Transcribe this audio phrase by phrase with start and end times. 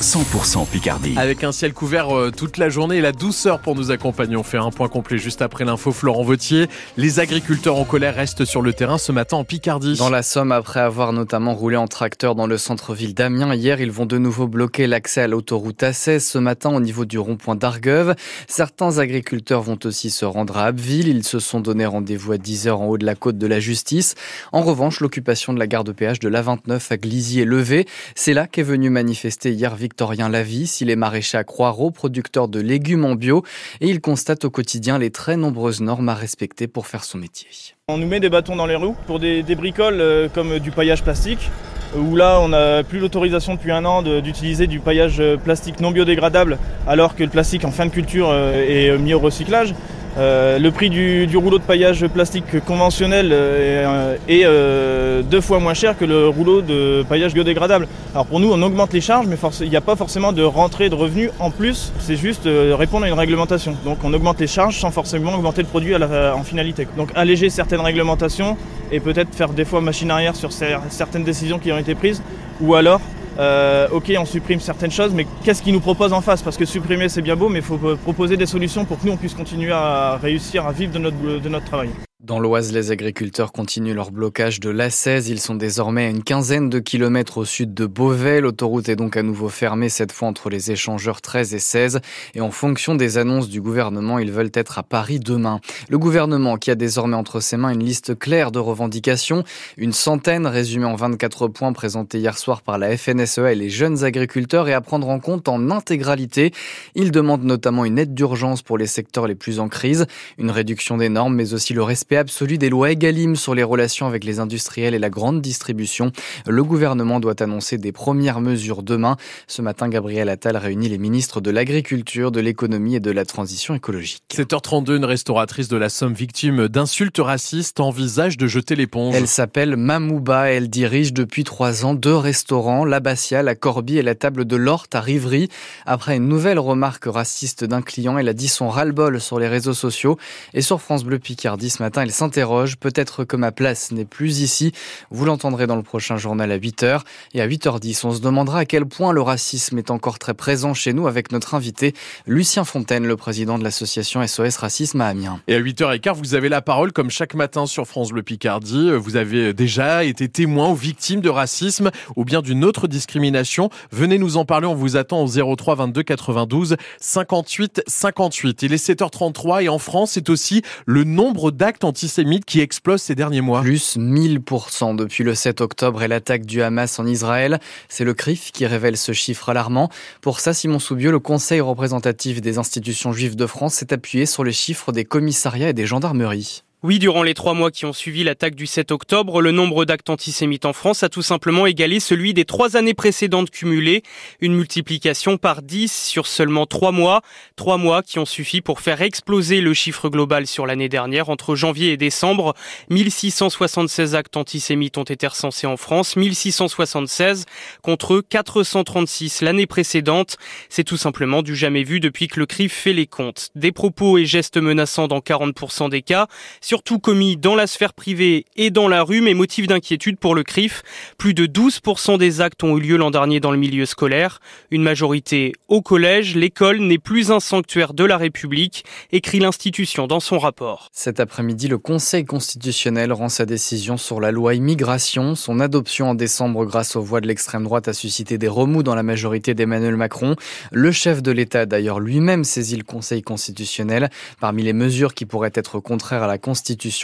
[0.00, 1.12] 100% Picardie.
[1.18, 4.34] Avec un ciel couvert euh, toute la journée et la douceur pour nous accompagner.
[4.34, 6.68] On fait un point complet juste après l'info Florent Vautier.
[6.96, 9.96] Les agriculteurs en colère restent sur le terrain ce matin en Picardie.
[9.98, 13.90] Dans la Somme, après avoir notamment roulé en tracteur dans le centre-ville d'Amiens, hier, ils
[13.90, 18.14] vont de nouveau bloquer l'accès à l'autoroute A16 ce matin au niveau du rond-point d'Argueuve.
[18.48, 21.08] Certains agriculteurs vont aussi se rendre à Abbeville.
[21.08, 24.14] Ils se sont donné rendez-vous à 10h en haut de la côte de la justice.
[24.52, 27.86] En revanche, l'occupation de la gare de péage de l'A29 à Glizy est levée.
[28.14, 30.78] C'est là qu'est venu manifester hier Victorien Lavis.
[30.80, 33.42] Il est maraîcher à producteur de légumes en bio
[33.80, 37.48] et il constate au quotidien les très nombreuses normes à respecter pour faire son métier.
[37.88, 40.70] On nous met des bâtons dans les roues pour des, des bricoles euh, comme du
[40.70, 41.50] paillage plastique
[41.98, 45.90] où là on n'a plus l'autorisation depuis un an d'utiliser du paillage euh, plastique non
[45.90, 49.74] biodégradable alors que le plastique en fin de culture euh, est mis au recyclage.
[50.18, 55.74] Euh, le prix du, rouleau de paillage plastique conventionnel euh, est, euh, deux fois moins
[55.74, 57.86] cher que le rouleau de paillage biodégradable.
[58.12, 60.88] Alors pour nous, on augmente les charges, mais il n'y a pas forcément de rentrée
[60.88, 61.92] de revenus en plus.
[62.00, 63.76] C'est juste répondre à une réglementation.
[63.84, 66.88] Donc on augmente les charges sans forcément augmenter le produit en finalité.
[66.96, 68.56] Donc alléger certaines réglementations
[68.90, 72.22] et peut-être faire des fois machine arrière sur certaines décisions qui ont été prises,
[72.60, 73.00] ou alors
[73.38, 76.42] euh, ok, on supprime certaines choses, mais qu'est-ce qu'ils nous proposent en face?
[76.42, 79.12] Parce que supprimer, c'est bien beau, mais il faut proposer des solutions pour que nous,
[79.12, 81.90] on puisse continuer à réussir à vivre de notre, de notre travail.
[82.22, 85.30] Dans l'Oise, les agriculteurs continuent leur blocage de l'A16.
[85.30, 88.42] Ils sont désormais à une quinzaine de kilomètres au sud de Beauvais.
[88.42, 92.00] L'autoroute est donc à nouveau fermée, cette fois entre les échangeurs 13 et 16.
[92.34, 95.60] Et en fonction des annonces du gouvernement, ils veulent être à Paris demain.
[95.88, 99.42] Le gouvernement qui a désormais entre ses mains une liste claire de revendications,
[99.78, 104.04] une centaine résumée en 24 points présentés hier soir par la FNSEA et les jeunes
[104.04, 106.52] agriculteurs et à prendre en compte en intégralité.
[106.94, 110.98] Ils demandent notamment une aide d'urgence pour les secteurs les plus en crise, une réduction
[110.98, 114.40] des normes, mais aussi le respect absolu des lois Egalim sur les relations avec les
[114.40, 116.12] industriels et la grande distribution.
[116.46, 119.16] Le gouvernement doit annoncer des premières mesures demain.
[119.46, 123.74] Ce matin, Gabriel Attal réunit les ministres de l'Agriculture, de l'Économie et de la Transition
[123.74, 124.22] écologique.
[124.32, 129.14] 7h32, une restauratrice de la Somme victime d'insultes racistes envisage de jeter l'éponge.
[129.14, 130.50] Elle s'appelle Mamouba.
[130.50, 134.94] Elle dirige depuis trois ans deux restaurants, l'Abbatiale à Corbie et la table de l'Horte
[134.94, 135.48] à Rivry.
[135.86, 139.74] Après une nouvelle remarque raciste d'un client, elle a dit son ras-le-bol sur les réseaux
[139.74, 140.18] sociaux
[140.54, 142.76] et sur France Bleu Picardie ce matin elle s'interroge.
[142.76, 144.72] Peut-être que ma place n'est plus ici.
[145.10, 147.00] Vous l'entendrez dans le prochain journal à 8h.
[147.34, 150.74] Et à 8h10, on se demandera à quel point le racisme est encore très présent
[150.74, 151.94] chez nous avec notre invité,
[152.26, 155.40] Lucien Fontaine, le président de l'association SOS Racisme à Amiens.
[155.46, 158.90] Et à 8h15, vous avez la parole comme chaque matin sur France Bleu Picardie.
[158.92, 163.70] Vous avez déjà été témoin ou victime de racisme ou bien d'une autre discrimination.
[163.90, 164.66] Venez nous en parler.
[164.66, 168.62] On vous attend au 03 22 92 58 58.
[168.62, 173.16] Il est 7h33 et en France, c'est aussi le nombre d'actes antisémite qui explose ces
[173.16, 173.62] derniers mois.
[173.62, 177.58] Plus 1000% depuis le 7 octobre et l'attaque du Hamas en Israël.
[177.88, 179.90] C'est le CRIF qui révèle ce chiffre alarmant.
[180.20, 184.44] Pour ça, Simon Soubieux, le Conseil représentatif des institutions juives de France, s'est appuyé sur
[184.44, 186.62] les chiffres des commissariats et des gendarmeries.
[186.82, 190.08] Oui, durant les trois mois qui ont suivi l'attaque du 7 octobre, le nombre d'actes
[190.08, 194.02] antisémites en France a tout simplement égalé celui des trois années précédentes cumulées.
[194.40, 197.20] Une multiplication par 10 sur seulement trois mois.
[197.54, 201.28] Trois mois qui ont suffi pour faire exploser le chiffre global sur l'année dernière.
[201.28, 202.54] Entre janvier et décembre,
[202.88, 207.44] 1676 actes antisémites ont été recensés en France, 1676
[207.82, 210.38] contre 436 l'année précédente.
[210.70, 213.50] C'est tout simplement du jamais vu depuis que le CRIF fait les comptes.
[213.54, 216.26] Des propos et gestes menaçants dans 40% des cas
[216.70, 220.44] surtout commis dans la sphère privée et dans la rue, mais motif d'inquiétude pour le
[220.44, 220.84] CRIF.
[221.18, 224.38] Plus de 12% des actes ont eu lieu l'an dernier dans le milieu scolaire.
[224.70, 226.36] Une majorité au collège.
[226.36, 230.90] L'école n'est plus un sanctuaire de la République, écrit l'institution dans son rapport.
[230.92, 235.34] Cet après-midi, le Conseil constitutionnel rend sa décision sur la loi immigration.
[235.34, 238.94] Son adoption en décembre grâce aux voix de l'extrême droite a suscité des remous dans
[238.94, 240.36] la majorité d'Emmanuel Macron.
[240.70, 244.08] Le chef de l'État d'ailleurs lui-même saisi le Conseil constitutionnel.
[244.38, 246.59] Parmi les mesures qui pourraient être contraires à la Constitution,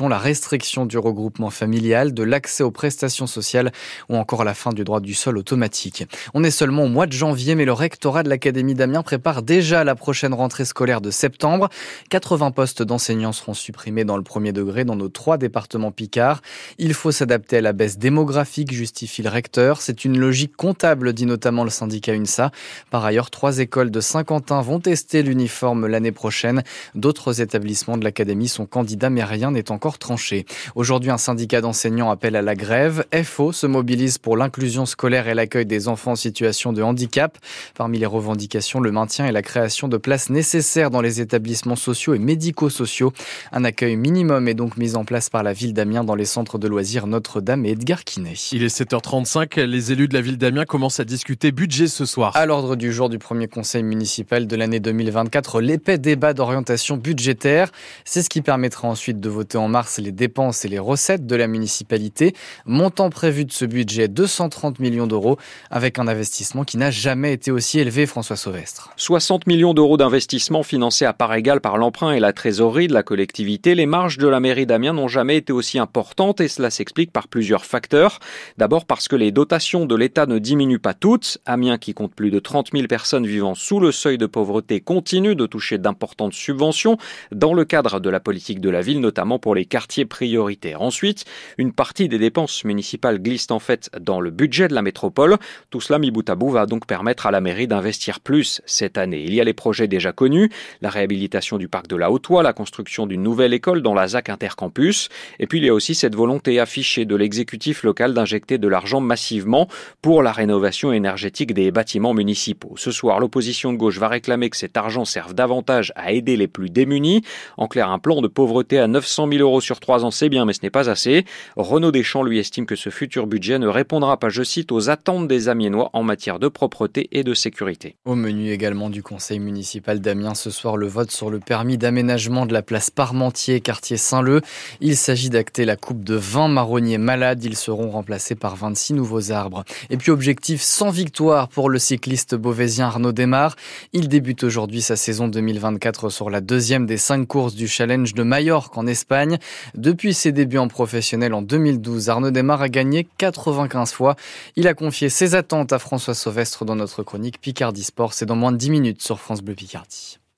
[0.08, 3.72] la restriction du regroupement familial, de l'accès aux prestations sociales
[4.08, 6.04] ou encore la fin du droit du sol automatique.
[6.34, 9.84] On est seulement au mois de janvier, mais le rectorat de l'Académie d'Amiens prépare déjà
[9.84, 11.68] la prochaine rentrée scolaire de septembre.
[12.10, 16.42] 80 postes d'enseignants seront supprimés dans le premier degré dans nos trois départements Picard.
[16.78, 19.80] Il faut s'adapter à la baisse démographique, justifie le recteur.
[19.80, 22.50] C'est une logique comptable, dit notamment le syndicat UNSA.
[22.91, 26.62] Par ailleurs, trois écoles de Saint-Quentin vont tester l'uniforme l'année prochaine.
[26.94, 30.45] D'autres établissements de l'Académie sont candidats, mais rien rien n'est encore tranché.
[30.75, 33.04] Aujourd'hui, un syndicat d'enseignants appelle à la grève.
[33.25, 37.39] FO se mobilise pour l'inclusion scolaire et l'accueil des enfants en situation de handicap.
[37.77, 42.15] Parmi les revendications, le maintien et la création de places nécessaires dans les établissements sociaux
[42.15, 43.13] et médico-sociaux.
[43.53, 46.59] Un accueil minimum est donc mis en place par la ville d'Amiens dans les centres
[46.59, 48.34] de loisirs Notre-Dame et Edgar Quinet.
[48.53, 49.60] Il est 7h35.
[49.60, 52.34] Les élus de la ville d'Amiens commencent à discuter budget ce soir.
[52.34, 57.71] À l'ordre du jour du premier conseil municipal de l'année 2024, l'épais débat d'orientation budgétaire.
[58.04, 61.36] C'est ce qui permettra ensuite de voter en mars les dépenses et les recettes de
[61.36, 62.34] la municipalité.
[62.65, 65.36] Montant prévu de ce budget 230 millions d'euros
[65.71, 68.91] avec un investissement qui n'a jamais été aussi élevé, François Sauvestre.
[68.97, 73.03] 60 millions d'euros d'investissement financés à part égale par l'emprunt et la trésorerie de la
[73.03, 73.74] collectivité.
[73.74, 77.28] Les marges de la mairie d'Amiens n'ont jamais été aussi importantes et cela s'explique par
[77.28, 78.18] plusieurs facteurs.
[78.56, 81.38] D'abord parce que les dotations de l'État ne diminuent pas toutes.
[81.44, 85.36] Amiens, qui compte plus de 30 000 personnes vivant sous le seuil de pauvreté, continue
[85.36, 86.97] de toucher d'importantes subventions
[87.33, 90.82] dans le cadre de la politique de la ville, notamment pour les quartiers prioritaires.
[90.82, 91.24] Ensuite,
[91.58, 95.36] une partie des dépenses municipales glisse en fait dans le budget de la métropole.
[95.70, 98.98] Tout cela mis bout à bout va donc permettre à la mairie d'investir plus cette
[98.98, 99.24] année.
[99.26, 100.50] Il y a les projets déjà connus,
[100.80, 104.28] la réhabilitation du parc de la Haute-Oie, la construction d'une nouvelle école dans la ZAC
[104.28, 105.08] Intercampus,
[105.40, 109.00] et puis il y a aussi cette volonté affichée de l'exécutif local d'injecter de l'argent
[109.00, 109.68] massivement
[110.02, 112.74] pour la rénovation énergétique des bâtiments municipaux.
[112.76, 116.48] Ce soir, l'opposition de gauche va réclamer que cet argent serve davantage à aider les
[116.48, 117.22] plus démunis.
[117.56, 120.45] En clair, un plan de pauvreté à 900 000 euros sur trois ans, c'est bien,
[120.45, 121.24] mais ce n'est pas assez.
[121.57, 125.28] Renaud Deschamps lui estime que ce futur budget ne répondra pas, je cite, aux attentes
[125.28, 127.97] des Amiénois en matière de propreté et de sécurité.
[128.04, 132.47] Au menu également du conseil municipal d'Amiens ce soir, le vote sur le permis d'aménagement
[132.47, 134.41] de la place Parmentier, quartier Saint-Leu.
[134.80, 137.45] Il s'agit d'acter la coupe de 20 marronniers malades.
[137.45, 139.65] Ils seront remplacés par 26 nouveaux arbres.
[139.91, 143.57] Et puis objectif sans victoire pour le cycliste beauvaisien Arnaud Desmar.
[143.92, 148.22] Il débute aujourd'hui sa saison 2024 sur la deuxième des cinq courses du Challenge de
[148.22, 149.37] Majorque en Espagne.
[149.75, 154.16] Depuis ses débuts en professionnel en 2012, Arnaud Desmar a gagné 95 fois.
[154.57, 158.15] Il a confié ses attentes à François Sauvestre dans notre chronique Picardie Sport.
[158.15, 160.19] C'est dans moins de 10 minutes sur France Bleu Picardie.